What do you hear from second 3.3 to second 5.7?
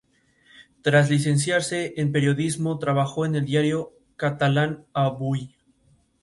el diario catalán Avui.